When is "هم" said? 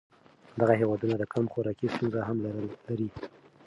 2.27-2.37